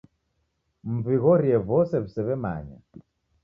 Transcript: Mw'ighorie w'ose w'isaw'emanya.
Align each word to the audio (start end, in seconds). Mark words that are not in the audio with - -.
Mw'ighorie 0.93 1.57
w'ose 1.67 1.95
w'isaw'emanya. 2.03 2.77